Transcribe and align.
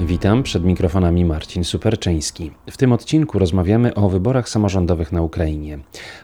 Witam 0.00 0.42
przed 0.42 0.64
mikrofonami 0.64 1.24
Marcin 1.24 1.64
Superczyński. 1.64 2.50
W 2.70 2.76
tym 2.76 2.92
odcinku 2.92 3.38
rozmawiamy 3.38 3.94
o 3.94 4.08
wyborach 4.08 4.48
samorządowych 4.48 5.12
na 5.12 5.22
Ukrainie. 5.22 5.78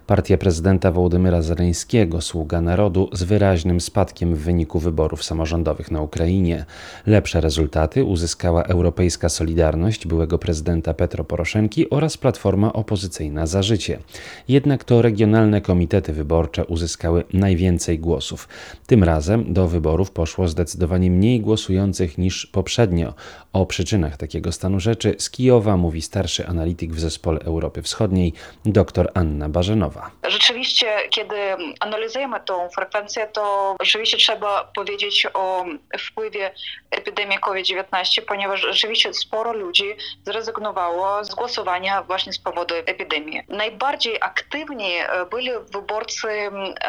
Partia 0.06 0.38
prezydenta 0.38 0.92
Wołodymyra 0.92 1.42
Zeleńskiego, 1.42 2.20
Sługa 2.20 2.60
Narodu, 2.60 3.08
z 3.12 3.22
wyraźnym 3.22 3.80
spadkiem 3.80 4.34
w 4.34 4.38
wyniku 4.38 4.78
wyborów 4.78 5.24
samorządowych 5.24 5.90
na 5.90 6.02
Ukrainie. 6.02 6.64
Lepsze 7.06 7.40
rezultaty 7.40 8.04
uzyskała 8.04 8.62
Europejska 8.62 9.28
Solidarność 9.28 10.06
byłego 10.06 10.38
prezydenta 10.38 10.94
Petro 10.94 11.24
Poroszenki 11.24 11.90
oraz 11.90 12.16
Platforma 12.16 12.72
Opozycyjna 12.72 13.46
Za 13.46 13.62
Życie. 13.62 13.98
Jednak 14.48 14.84
to 14.84 15.02
regionalne 15.02 15.60
komitety 15.60 16.12
wyborcze 16.12 16.64
uzyskały 16.64 17.24
najwięcej 17.32 17.98
głosów. 17.98 18.48
Tym 18.86 19.04
razem 19.04 19.52
do 19.52 19.68
wyborów 19.68 20.10
poszło 20.10 20.48
zdecydowanie 20.48 21.10
mniej 21.10 21.40
głosujących 21.40 22.18
niż 22.18 22.46
poprzednio. 22.46 23.14
O 23.60 23.66
przyczynach 23.66 24.16
takiego 24.16 24.52
stanu 24.52 24.80
rzeczy 24.80 25.14
z 25.18 25.30
Kijowa 25.30 25.76
mówi 25.76 26.02
starszy 26.02 26.46
analityk 26.46 26.92
w 26.92 27.00
Zespole 27.00 27.40
Europy 27.40 27.82
Wschodniej 27.82 28.32
dr 28.64 29.10
Anna 29.14 29.48
Barzenowa. 29.48 30.10
Rzeczywiście, 30.28 30.86
kiedy 31.10 31.34
analizujemy 31.80 32.40
tą 32.40 32.68
frekwencję, 32.68 33.26
to 33.26 33.76
rzeczywiście 33.82 34.16
trzeba 34.16 34.64
powiedzieć 34.64 35.26
o 35.34 35.64
wpływie 35.98 36.50
epidemii 36.90 37.38
COVID-19, 37.38 38.22
ponieważ 38.28 38.60
rzeczywiście 38.60 39.14
sporo 39.14 39.52
ludzi 39.52 39.84
zrezygnowało 40.24 41.24
z 41.24 41.34
głosowania 41.34 42.02
właśnie 42.02 42.32
z 42.32 42.38
powodu 42.38 42.74
epidemii. 42.74 43.42
Najbardziej 43.48 44.16
aktywni 44.20 44.92
byli 45.30 45.50
wyborcy 45.72 46.28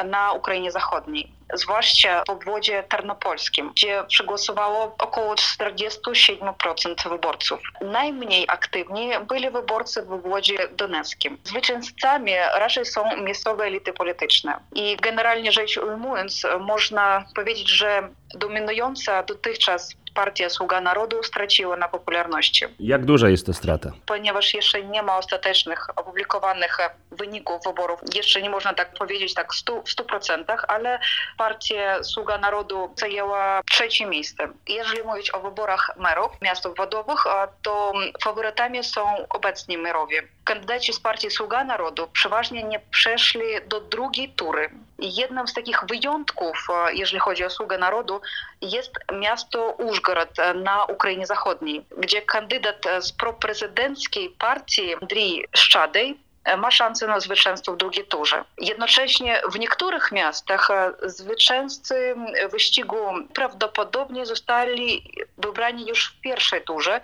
na 0.05 0.31
Ukrainie 0.31 0.71
Zachodniej 0.71 1.31
zwłaszcza 1.53 2.23
w 2.27 2.29
obwodzie 2.29 2.83
tarnopolskim, 2.83 3.71
gdzie 3.71 4.03
przegłosowało 4.07 4.95
około 4.99 5.35
47% 5.35 7.09
wyborców. 7.09 7.59
Najmniej 7.81 8.45
aktywni 8.47 9.09
byli 9.27 9.49
wyborcy 9.49 10.03
w 10.03 10.11
obwodzie 10.11 10.67
doneckim. 10.71 11.37
Zwycięzcami 11.43 12.31
raczej 12.53 12.85
są 12.85 13.17
miejscowe 13.17 13.63
elity 13.63 13.93
polityczne. 13.93 14.59
I 14.75 14.97
generalnie 15.01 15.51
rzecz 15.51 15.77
ujmując, 15.77 16.41
można 16.59 17.25
powiedzieć, 17.35 17.69
że 17.69 18.09
dominująca 18.35 19.23
dotychczas 19.23 19.95
partia 20.13 20.49
Sługa 20.49 20.81
Narodu 20.81 21.23
straciła 21.23 21.77
na 21.77 21.87
popularności. 21.87 22.65
Jak 22.79 23.05
duża 23.05 23.29
jest 23.29 23.45
to 23.45 23.53
strata? 23.53 23.91
Ponieważ 24.05 24.53
jeszcze 24.53 24.83
nie 24.83 25.03
ma 25.03 25.17
ostatecznych 25.17 25.87
opublikowanych 25.95 26.77
wyników 27.11 27.63
wyborów, 27.65 27.99
jeszcze 28.15 28.41
nie 28.41 28.49
można 28.49 28.73
tak 28.73 28.93
powiedzieć 28.93 29.33
tak 29.33 29.53
w 29.53 29.63
100%, 29.63 30.57
ale 30.67 30.99
partia 31.37 32.03
Sługa 32.03 32.37
Narodu 32.37 32.93
zajęła 32.97 33.61
trzecie 33.71 34.05
miejsce. 34.05 34.47
Jeżeli 34.67 35.03
mówić 35.03 35.33
o 35.33 35.39
wyborach 35.39 35.91
merów 35.97 36.31
miast 36.41 36.65
obwodowych, 36.65 37.19
to 37.61 37.93
faworytami 38.23 38.83
są 38.83 39.27
obecni 39.29 39.77
merowie. 39.77 40.23
Kandydaci 40.43 40.93
z 40.93 40.99
partii 40.99 41.31
Sługa 41.31 41.63
Narodu 41.63 42.07
przeważnie 42.07 42.63
nie 42.63 42.79
przeszli 42.91 43.41
do 43.67 43.81
drugiej 43.81 44.29
tury. 44.29 44.69
Jednym 45.01 45.47
z 45.47 45.53
takich 45.53 45.83
wyjątków, 45.87 46.67
jeżeli 46.93 47.19
chodzi 47.19 47.45
o 47.45 47.49
Sługę 47.49 47.77
Narodu, 47.77 48.21
jest 48.61 48.91
miasto 49.13 49.71
Użgorod 49.71 50.29
na 50.55 50.85
Ukrainie 50.85 51.27
Zachodniej, 51.27 51.85
gdzie 51.97 52.21
kandydat 52.21 52.85
z 52.99 53.11
proprezydenckiej 53.11 54.29
partii 54.29 54.95
Andrii 55.01 55.45
Szczadej 55.55 56.19
ma 56.57 56.71
szansę 56.71 57.07
na 57.07 57.19
zwycięstwo 57.19 57.73
w 57.73 57.77
drugiej 57.77 58.05
turze. 58.05 58.43
Jednocześnie 58.57 59.41
w 59.51 59.59
niektórych 59.59 60.11
miastach 60.11 60.69
zwycięzcy 61.03 62.15
wyścigu 62.51 62.97
prawdopodobnie 63.33 64.25
zostali 64.25 65.13
wybrani 65.37 65.87
już 65.87 66.07
w 66.07 66.21
pierwszej 66.21 66.63
turze, 66.63 67.01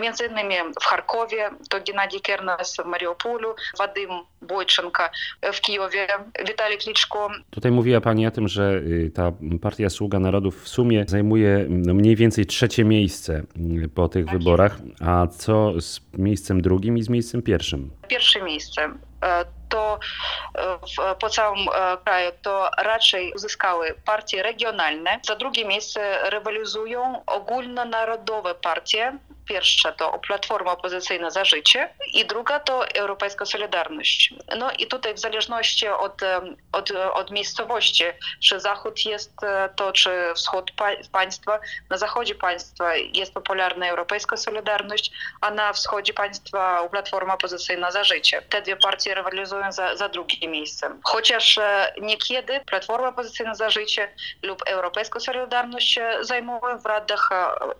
między 0.00 0.26
innymi 0.26 0.56
w 0.80 0.84
Charkowie 0.84 1.50
to 1.70 1.80
Gennady 1.80 2.20
Kernes 2.20 2.76
w 2.76 2.84
Mariupolu, 2.84 3.54
Wadym 3.78 4.10
Bojczenka 4.42 5.10
w 5.52 5.60
Kijowie, 5.60 6.06
Witali 6.48 6.78
Kliczko. 6.78 7.28
Tutaj 7.50 7.72
mówiła 7.72 8.00
Pani 8.00 8.26
o 8.26 8.30
tym, 8.30 8.48
że 8.48 8.82
ta 9.14 9.32
partia 9.62 9.90
Sługa 9.90 10.18
Narodów 10.18 10.62
w 10.62 10.68
sumie 10.68 11.04
zajmuje 11.08 11.66
mniej 11.68 12.16
więcej 12.16 12.46
trzecie 12.46 12.84
miejsce 12.84 13.42
po 13.94 14.08
tych 14.08 14.26
tak 14.26 14.38
wyborach, 14.38 14.76
a 15.00 15.26
co 15.26 15.80
z 15.80 16.00
miejscem 16.18 16.62
drugim 16.62 16.98
i 16.98 17.02
z 17.02 17.08
miejscem 17.08 17.42
pierwszym? 17.42 17.90
Pierwsze 18.08 18.42
miejsce 18.42 18.90
to 19.68 19.98
w, 20.82 21.18
po 21.20 21.28
całym 21.28 21.66
kraju 22.04 22.30
to 22.42 22.70
raczej 22.78 23.32
uzyskały 23.32 23.94
partie 24.04 24.42
regionalne. 24.42 25.20
Za 25.26 25.36
drugie 25.36 25.64
miejsce 25.64 26.30
rywalizują 26.30 27.24
ogólnonarodowe 27.26 28.54
partie, 28.54 29.18
Pierwsza 29.48 29.92
to 29.92 30.18
Platforma 30.18 30.72
Opozycyjna 30.72 31.30
za 31.30 31.44
Życie 31.44 31.88
i 32.12 32.24
druga 32.24 32.60
to 32.60 32.88
Europejska 32.88 33.46
Solidarność. 33.46 34.34
No 34.58 34.70
i 34.78 34.86
tutaj 34.86 35.14
w 35.14 35.18
zależności 35.18 35.88
od, 35.88 36.20
od, 36.72 36.90
od 36.90 37.30
miejscowości, 37.30 38.04
czy 38.44 38.60
zachód 38.60 39.04
jest 39.04 39.32
to, 39.76 39.92
czy 39.92 40.10
wschód 40.34 40.72
państwa, 41.12 41.60
na 41.90 41.96
zachodzie 41.96 42.34
państwa 42.34 42.96
jest 42.96 43.34
popularna 43.34 43.88
Europejska 43.88 44.36
Solidarność, 44.36 45.10
a 45.40 45.50
na 45.50 45.72
wschodzie 45.72 46.14
państwa 46.14 46.88
Platforma 46.88 47.34
Opozycyjna 47.34 47.90
za 47.90 48.04
Życie. 48.04 48.42
Te 48.42 48.62
dwie 48.62 48.76
partie 48.76 49.14
rywalizują 49.14 49.72
za, 49.72 49.96
za 49.96 50.08
drugie 50.08 50.48
miejsce. 50.48 50.98
Chociaż 51.04 51.58
niekiedy 52.00 52.60
Platforma 52.66 53.08
Opozycyjna 53.08 53.54
za 53.54 53.70
Życie 53.70 54.08
lub 54.42 54.62
Europejska 54.66 55.20
Solidarność 55.20 55.98
zajmują 56.20 56.78
w 56.82 56.86
radach 56.86 57.28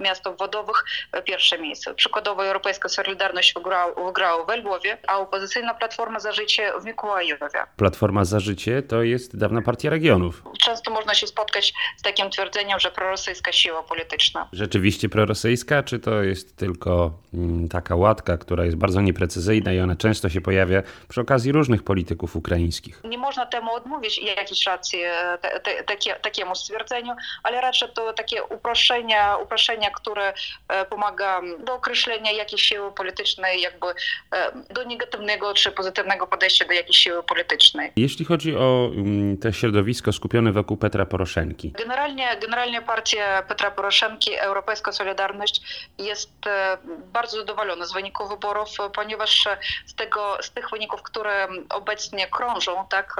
miast 0.00 0.26
obwodowych 0.26 0.84
pierwsze 1.24 1.51
pierwsze 1.52 1.62
miejsce. 1.62 1.94
Przykładowo 1.94 2.46
Europejska 2.46 2.88
Solidarność 2.88 3.54
wygrała, 3.54 4.06
wygrała 4.06 4.44
w 4.44 4.56
Lwowie, 4.56 4.98
a 5.06 5.18
opozycyjna 5.18 5.74
Platforma 5.74 6.20
za 6.20 6.32
Życie 6.32 6.72
w 6.80 6.84
Mikołajowie. 6.84 7.48
Platforma 7.76 8.24
za 8.24 8.40
Życie 8.40 8.82
to 8.82 9.02
jest 9.02 9.36
dawna 9.36 9.62
partia 9.62 9.90
regionów. 9.90 10.42
Często 10.64 10.90
można 10.90 11.14
się 11.14 11.26
spotkać 11.26 11.74
z 11.96 12.02
takim 12.02 12.30
twierdzeniem, 12.30 12.80
że 12.80 12.90
prorosyjska 12.90 13.52
siła 13.52 13.82
polityczna. 13.82 14.48
Rzeczywiście 14.52 15.08
prorosyjska, 15.08 15.82
czy 15.82 15.98
to 15.98 16.22
jest 16.22 16.56
tylko 16.56 17.10
mm, 17.34 17.68
taka 17.68 17.96
łatka, 17.96 18.38
która 18.38 18.64
jest 18.64 18.76
bardzo 18.76 19.00
nieprecyzyjna 19.00 19.72
i 19.72 19.80
ona 19.80 19.96
często 19.96 20.28
się 20.28 20.40
pojawia 20.40 20.82
przy 21.08 21.20
okazji 21.20 21.52
różnych 21.52 21.82
polityków 21.82 22.36
ukraińskich? 22.36 23.00
Nie 23.04 23.18
można 23.18 23.46
temu 23.46 23.74
odmówić 23.74 24.18
jakiejś 24.18 24.66
racji 24.66 24.98
te, 25.40 25.60
te, 25.60 25.84
takie, 25.84 26.14
takiemu 26.14 26.54
stwierdzeniu, 26.54 27.12
ale 27.42 27.60
raczej 27.60 27.88
to 27.94 28.12
takie 28.12 28.44
uproszczenia, 28.44 29.36
uproszczenia 29.36 29.90
które 29.90 30.34
e, 30.68 30.84
pomaga 30.84 31.41
do 31.64 31.74
określenia 31.74 32.32
jakiejś 32.32 32.62
siły 32.62 32.92
politycznej, 32.92 33.60
jakby 33.60 33.86
e, 33.86 34.52
do 34.70 34.84
negatywnego 34.84 35.54
czy 35.54 35.72
pozytywnego 35.72 36.26
podejścia 36.26 36.64
do 36.64 36.72
jakiejś 36.72 36.96
siły 36.96 37.22
politycznej. 37.22 37.92
Jeśli 37.96 38.24
chodzi 38.24 38.56
o 38.56 38.90
mm, 38.94 39.38
te 39.38 39.52
środowisko 39.52 40.12
skupione 40.12 40.52
wokół 40.52 40.76
Petra 40.76 41.06
Poroszenki. 41.06 41.72
Generalnie, 41.72 42.36
generalnie 42.40 42.82
partia 42.82 43.42
Petra 43.42 43.70
Poroszenki, 43.70 44.34
Europejska 44.34 44.92
Solidarność 44.92 45.88
jest 45.98 46.46
e, 46.46 46.78
bardzo 47.12 47.36
zadowolona 47.36 47.86
z 47.86 47.92
wyników 47.92 48.28
wyborów, 48.28 48.68
ponieważ 48.94 49.48
z, 49.86 49.94
tego, 49.94 50.38
z 50.40 50.50
tych 50.50 50.70
wyników, 50.70 51.02
które 51.02 51.48
obecnie 51.70 52.26
krążą, 52.26 52.86
tak, 52.90 53.16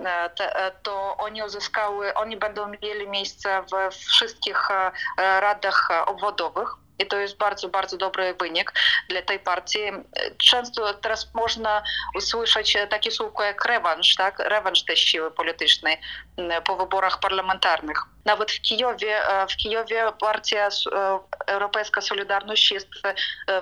e, 0.00 0.70
to 0.82 1.16
oni 1.16 1.42
uzyskały, 1.42 2.14
oni 2.14 2.36
będą 2.36 2.68
mieli 2.82 3.08
miejsce 3.08 3.62
we 3.70 3.90
wszystkich 3.90 4.68
radach 5.18 5.88
obwodowych. 6.06 6.83
I 6.98 7.06
to 7.06 7.16
jest 7.16 7.36
bardzo, 7.36 7.68
bardzo 7.68 7.96
dobry 7.96 8.34
wynik 8.34 8.72
dla 9.08 9.22
tej 9.22 9.38
partii. 9.38 9.78
Często 10.50 10.94
teraz 10.94 11.34
można 11.34 11.82
usłyszeć 12.14 12.76
takie 12.90 13.10
słówko 13.10 13.42
jak 13.42 13.64
rewanż, 13.64 14.14
tak? 14.14 14.38
rewanż 14.38 14.84
tej 14.84 14.96
siły 14.96 15.30
politycznej 15.30 15.96
po 16.64 16.76
wyborach 16.76 17.20
parlamentarnych. 17.20 17.98
Nawet 18.24 18.52
w 18.52 18.60
Kijowie, 18.60 19.20
w 19.50 19.56
Kijowie 19.56 20.04
partia 20.20 20.68
Europejska 21.46 22.00
Solidarność 22.00 22.70
jest 22.70 22.88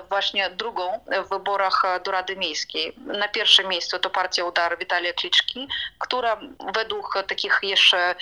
właśnie 0.09 0.49
drugą 0.49 1.05
w 1.25 1.29
wyborach 1.29 1.83
do 2.05 2.11
Rady 2.11 2.35
Miejskiej. 2.35 2.95
Na 2.97 3.27
pierwszym 3.27 3.67
miejscu 3.67 3.99
to 3.99 4.09
partia 4.09 4.45
Udar 4.45 4.77
Witalia 4.77 5.13
Kliczki, 5.13 5.67
która 5.99 6.39
według 6.73 7.23
takich 7.27 7.59
jeszcze 7.61 8.15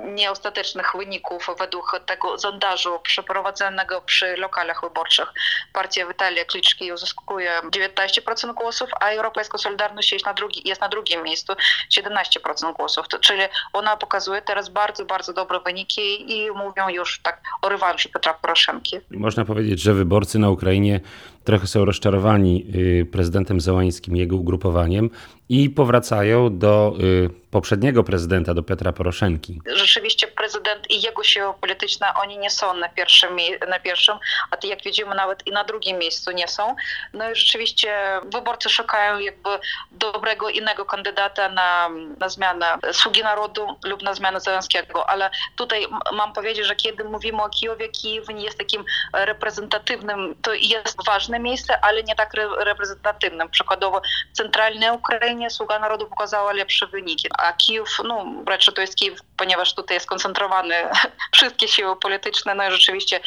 nieostatecznych 0.00 0.92
wyników, 0.96 1.46
według 1.58 2.00
tego 2.06 2.38
sondażu 2.38 3.00
przeprowadzonego 3.00 4.00
przy 4.00 4.27
lokalach 4.36 4.80
wyborczych, 4.82 5.32
partia 5.72 6.06
Witalia 6.06 6.44
Kliczki 6.44 6.92
uzyskuje 6.92 7.50
19% 7.74 8.54
głosów, 8.54 8.90
a 9.00 9.10
Europejska 9.10 9.58
Solidarność 9.58 10.12
jest 10.12 10.26
na, 10.26 10.34
drugi, 10.34 10.68
jest 10.68 10.80
na 10.80 10.88
drugim 10.88 11.22
miejscu 11.22 11.52
17% 11.98 12.76
głosów. 12.76 13.06
Czyli 13.20 13.42
ona 13.72 13.96
pokazuje 13.96 14.42
teraz 14.42 14.68
bardzo, 14.68 15.04
bardzo 15.04 15.32
dobre 15.32 15.60
wyniki 15.60 16.32
i 16.32 16.50
mówią 16.50 16.88
już 16.88 17.20
tak 17.22 17.40
o 17.62 17.68
rewanżu 17.68 18.08
Petra 18.08 18.34
Poroszenki. 18.34 19.00
Można 19.10 19.44
powiedzieć, 19.44 19.80
że 19.80 19.94
wyborcy 19.94 20.38
na 20.38 20.50
Ukrainie 20.50 21.00
trochę 21.48 21.66
są 21.66 21.84
rozczarowani 21.84 22.66
y, 22.74 23.06
prezydentem 23.12 23.60
Załańskim, 23.60 24.16
jego 24.16 24.36
ugrupowaniem 24.36 25.10
I 25.48 25.70
powracają 25.70 26.58
do 26.58 26.94
y, 27.00 27.30
poprzedniego 27.50 28.04
prezydenta, 28.04 28.54
do 28.54 28.62
Petra 28.62 28.92
Poroszenki. 28.92 29.60
Rzeczywiście 29.76 30.26
prezydent 30.48 30.90
i 30.90 31.02
jego 31.02 31.24
siły 31.24 31.54
polityczne, 31.60 32.14
oni 32.14 32.38
nie 32.38 32.50
są 32.50 32.74
na 32.74 32.88
pierwszym, 32.88 33.36
na 33.68 33.80
pierwszym, 33.80 34.18
a 34.50 34.56
to 34.56 34.66
jak 34.66 34.82
widzimy 34.82 35.14
nawet 35.14 35.46
i 35.46 35.52
na 35.52 35.64
drugim 35.64 35.98
miejscu 35.98 36.30
nie 36.30 36.48
są. 36.48 36.76
No 37.12 37.30
i 37.30 37.34
rzeczywiście 37.34 38.20
wyborcy 38.24 38.68
szukają 38.70 39.18
jakby 39.18 39.50
dobrego 39.92 40.48
innego 40.48 40.84
kandydata 40.84 41.48
na, 41.48 41.88
na 42.18 42.28
zmianę 42.28 42.78
Sługi 42.92 43.22
Narodu 43.22 43.78
lub 43.84 44.02
na 44.02 44.14
zmianę 44.14 44.40
Zelenskiego, 44.40 45.10
ale 45.10 45.30
tutaj 45.56 45.86
mam 46.12 46.32
powiedzieć, 46.32 46.66
że 46.66 46.76
kiedy 46.76 47.04
mówimy 47.04 47.42
o 47.42 47.48
Kijowie, 47.48 47.88
Kijów 47.88 48.28
nie 48.28 48.44
jest 48.44 48.58
takim 48.58 48.84
reprezentatywnym, 49.12 50.34
to 50.42 50.52
jest 50.54 51.04
ważne 51.06 51.38
miejsce, 51.38 51.80
ale 51.80 52.02
nie 52.02 52.14
tak 52.14 52.30
reprezentatywnym. 52.58 53.50
Przykładowo 53.50 54.00
w 54.32 54.36
centralnej 54.36 54.90
Ukrainie 54.90 55.50
Sługa 55.50 55.78
Narodu 55.78 56.06
pokazała 56.06 56.52
lepsze 56.52 56.86
wyniki, 56.86 57.28
a 57.38 57.52
Kijów, 57.52 57.88
no 58.04 58.24
raczej 58.46 58.74
to 58.74 58.80
jest 58.80 58.96
Kijów, 58.96 59.18
ponieważ 59.36 59.74
tutaj 59.74 59.94
jest 59.94 60.06
skoncentrowane 60.38 60.90
wszystkie 61.36 61.68
siły 61.68 61.96
polityczne, 61.96 62.54
no 62.54 62.68
i 62.68 62.70
rzeczywiście 62.70 63.20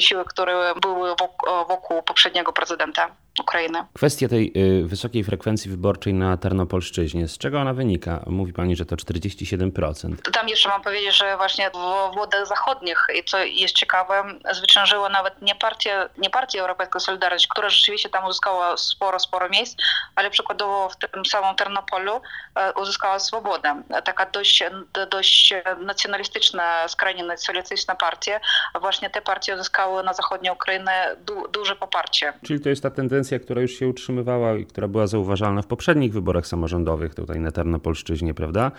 siły, 0.00 0.24
które 0.24 0.74
były 0.80 1.14
wokół 1.68 2.02
poprzedniego 2.02 2.52
prezydenta. 2.52 3.10
Ukrainy. 3.48 3.84
Kwestia 3.94 4.28
tej 4.28 4.52
y, 4.56 4.84
wysokiej 4.86 5.24
frekwencji 5.24 5.70
wyborczej 5.70 6.14
na 6.14 6.36
Tarnopolszczyźnie, 6.36 7.28
z 7.28 7.38
czego 7.38 7.60
ona 7.60 7.74
wynika? 7.74 8.24
Mówi 8.26 8.52
pani, 8.52 8.76
że 8.76 8.86
to 8.86 8.96
47%. 8.96 10.30
Tam 10.32 10.48
jeszcze 10.48 10.68
mam 10.68 10.82
powiedzieć, 10.82 11.16
że 11.16 11.36
właśnie 11.36 11.70
w 11.70 12.14
władach 12.14 12.46
zachodnich, 12.46 13.06
i 13.18 13.24
co 13.24 13.38
jest 13.38 13.74
ciekawe, 13.74 14.24
zwyciężyła 14.52 15.08
nawet 15.08 15.42
nie 15.42 15.54
partia, 15.54 16.08
nie 16.18 16.30
partia 16.30 16.60
Europejska 16.60 17.00
Solidarność, 17.00 17.46
która 17.46 17.68
rzeczywiście 17.68 18.08
tam 18.08 18.24
uzyskała 18.24 18.76
sporo, 18.76 19.18
sporo 19.18 19.48
miejsc, 19.48 19.76
ale 20.14 20.30
przykładowo 20.30 20.88
w 20.88 20.96
tym 20.96 21.26
samym 21.26 21.56
Ternopolu 21.56 22.20
e, 22.54 22.72
uzyskała 22.72 23.18
swobodę. 23.18 23.82
Taka 24.04 24.26
dość, 24.26 24.64
dość 25.10 25.54
nacjonalistyczna, 25.80 26.88
skrajnie 26.88 27.24
nacjonalistyczna 27.24 27.94
partia, 27.94 28.40
a 28.74 28.80
właśnie 28.80 29.10
te 29.10 29.22
partie 29.22 29.54
uzyskały 29.54 30.02
na 30.02 30.12
zachodniej 30.12 30.52
Ukrainę 30.52 31.16
du, 31.26 31.48
duże 31.48 31.76
poparcie. 31.76 32.32
Czyli 32.46 32.60
to 32.60 32.68
jest 32.68 32.82
ta 32.82 32.90
tendencja 32.90 33.37
która 33.38 33.62
już 33.62 33.72
się 33.72 33.88
utrzymywała 33.88 34.56
i 34.56 34.66
która 34.66 34.88
była 34.88 35.06
zauważalna 35.06 35.62
w 35.62 35.66
poprzednich 35.66 36.12
wyborach 36.12 36.46
samorządowych 36.46 37.14
tutaj 37.14 37.40
na 37.40 37.50
Tarnopolszczyźnie, 37.50 38.34
prawda? 38.34 38.72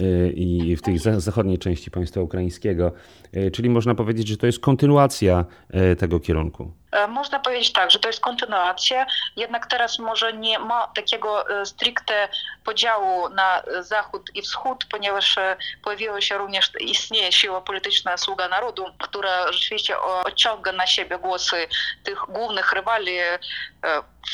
Y, 0.00 0.32
I 0.36 0.76
w 0.76 0.82
tej 0.82 0.98
zachodniej 0.98 1.58
części 1.58 1.90
państwa 1.90 2.20
ukraińskiego. 2.20 2.92
Y, 3.36 3.50
czyli 3.50 3.70
można 3.70 3.94
powiedzieć, 3.94 4.28
że 4.28 4.36
to 4.36 4.46
jest 4.46 4.58
kontynuacja 4.60 5.44
y, 5.92 5.96
tego 5.96 6.20
kierunku. 6.20 6.72
E, 6.94 7.06
można 7.06 7.40
powiedzieć 7.40 7.72
tak, 7.72 7.90
że 7.90 7.98
to 7.98 8.08
jest 8.08 8.20
kontynuacja, 8.20 9.06
jednak 9.36 9.66
teraz 9.66 9.98
może 9.98 10.32
nie 10.32 10.58
ma 10.58 10.86
takiego 10.86 11.60
e, 11.60 11.66
stricte 11.66 12.28
podziału 12.64 13.28
na 13.28 13.62
zachód 13.80 14.30
i 14.34 14.42
wschód, 14.42 14.84
ponieważ 14.90 15.38
e, 15.38 15.56
pojawiła 15.82 16.20
się 16.20 16.38
również, 16.38 16.70
istnieje 16.80 17.32
siła 17.32 17.60
polityczna 17.60 18.16
Sługa 18.16 18.48
Narodu, 18.48 18.86
która 18.98 19.52
rzeczywiście 19.52 20.00
odciąga 20.00 20.72
na 20.72 20.86
siebie 20.86 21.18
głosy 21.18 21.66
tych 22.04 22.18
głównych 22.28 22.72
rywali 22.72 23.18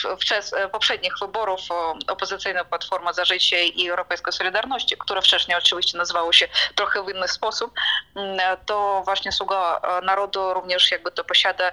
w 0.04 0.70
poprzednich 0.70 1.12
wyborów 1.20 1.60
opozycyjna 2.08 2.64
Platforma 2.64 3.12
za 3.12 3.25
Życie 3.25 3.66
i 3.66 3.90
Europejska 3.90 4.32
Solidarność, 4.32 4.94
które 4.98 5.22
wcześniej 5.22 5.58
oczywiście 5.58 5.98
nazywały 5.98 6.34
się 6.34 6.48
trochę 6.75 7.04
w 7.04 7.08
inny 7.08 7.28
sposób, 7.28 7.75
mm, 8.16 8.40
to 8.66 9.02
właśnie 9.04 9.32
Sługa 9.32 9.81
Narodu 10.02 10.54
również 10.54 10.90
jakby 10.90 11.10
to 11.10 11.25
posiada 11.25 11.72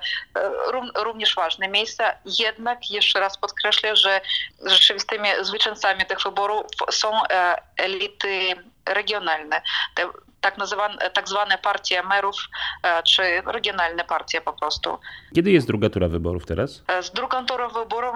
również 0.95 1.35
ważne 1.35 1.67
miejsca. 1.67 2.11
Jednak 2.39 2.89
jeszcze 2.89 3.19
raz 3.19 3.37
podkreślę, 3.37 3.95
że 3.95 4.21
rzeczywistymi 4.65 5.29
zwycięzcami 5.41 6.05
tych 6.05 6.19
wyborów 6.23 6.65
są 6.91 7.23
e, 7.25 7.61
elity 7.77 8.55
regionalne. 8.93 9.61
Te 9.95 10.07
tak, 10.41 10.57
nazywane, 10.57 11.09
tak 11.13 11.29
zwane 11.29 11.57
partie 11.57 12.03
merów, 12.03 12.35
e, 12.83 13.03
czy 13.03 13.21
regionalne 13.45 14.03
partie 14.03 14.41
po 14.41 14.53
prostu. 14.53 14.99
Kiedy 15.35 15.51
jest 15.51 15.67
druga 15.67 15.89
tura 15.89 16.07
wyborów 16.07 16.45
teraz? 16.45 16.83
E, 16.87 17.03
z 17.03 17.11
drugą 17.11 17.45
turą 17.45 17.69
wyborów 17.69 18.15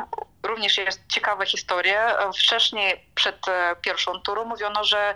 również 0.52 0.78
jest 0.78 1.02
ciekawa 1.08 1.46
historia. 1.46 2.18
Wcześniej 2.34 3.06
przed 3.16 3.46
pierwszą 3.82 4.20
turą 4.20 4.46
mówiono, 4.46 4.84
że 4.84 5.16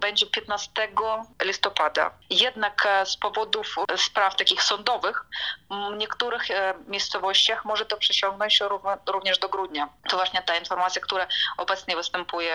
będzie 0.00 0.26
15 0.26 0.70
listopada. 1.44 2.10
Jednak 2.30 2.88
z 3.04 3.16
powodów 3.16 3.76
spraw 3.96 4.36
takich 4.36 4.62
sądowych 4.62 5.24
w 5.70 5.96
niektórych 5.96 6.42
miejscowościach 6.86 7.64
może 7.64 7.86
to 7.86 7.96
przesiągnąć 7.96 8.62
również 9.06 9.38
do 9.38 9.48
grudnia. 9.48 9.88
To 10.10 10.16
właśnie 10.16 10.42
ta 10.42 10.56
informacja, 10.56 11.02
która 11.02 11.26
obecnie 11.56 11.96
występuje 11.96 12.54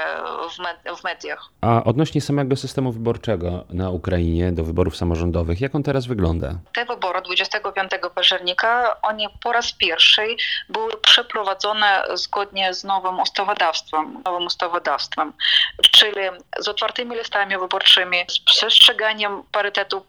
w 0.99 1.03
mediach. 1.03 1.45
A 1.61 1.83
odnośnie 1.83 2.21
samego 2.21 2.55
systemu 2.55 2.91
wyborczego 2.91 3.65
na 3.69 3.89
Ukrainie 3.89 4.51
do 4.51 4.63
wyborów 4.63 4.97
samorządowych, 4.97 5.61
jak 5.61 5.75
on 5.75 5.83
teraz 5.83 6.05
wygląda? 6.05 6.55
Te 6.73 6.85
wybory 6.85 7.21
25 7.21 7.91
października, 8.15 9.01
oni 9.01 9.27
po 9.43 9.51
raz 9.51 9.73
pierwszy 9.73 10.27
były 10.69 10.97
przeprowadzone 10.97 11.42
zgodnie 12.13 12.73
z 12.73 12.83
nowym 12.83 13.19
ustawodawstwem, 13.19 14.21
nowym 14.25 14.45
ustawodawstwem, 14.45 15.33
czyli 15.91 16.21
z 16.59 16.67
otwartymi 16.67 17.15
listami 17.15 17.57
wyborczymi, 17.57 18.17
z 18.27 18.39
przestrzeganiem 18.39 19.43
parytetu 19.51 20.05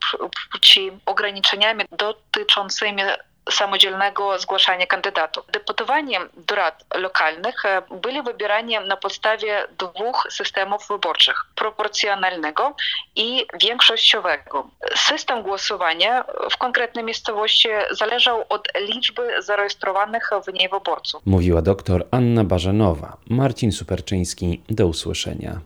płci, 0.50 0.92
ograniczeniami 1.06 1.84
dotyczącymi 1.92 3.02
samodzielnego 3.50 4.38
zgłaszania 4.38 4.86
kandydatów. 4.86 5.44
Deputowani 5.52 6.14
do 6.36 6.54
rad 6.54 6.84
lokalnych 6.94 7.64
e, 7.64 7.82
byli 8.02 8.22
wybierani 8.22 8.76
na 8.88 8.96
podstawie 8.96 9.64
dwóch 9.78 10.26
systemów 10.30 10.88
wyborczych: 10.88 11.36
proporcjonalnego 11.54 12.76
i 13.16 13.46
większościowego. 13.62 14.68
System 14.94 15.42
głosowania 15.42 16.24
w 16.50 16.56
konkretnej 16.56 17.04
miejscowości 17.04 17.68
zależał 17.90 18.44
od 18.48 18.68
liczby 18.80 19.42
zarejestrowanych 19.42 20.30
w 20.46 20.52
niej 20.52 20.68
wyborców. 20.68 21.22
Mówiła 21.26 21.62
doktor 21.62 22.06
Anna 22.10 22.44
Barzanowa. 22.44 23.16
Marcin 23.30 23.72
Superczyński. 23.72 24.62
Do 24.68 24.86
usłyszenia. 24.86 25.60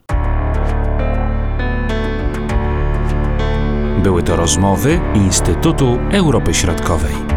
Były 4.02 4.22
to 4.22 4.36
rozmowy 4.36 5.00
Instytutu 5.14 5.98
Europy 6.12 6.54
Środkowej. 6.54 7.27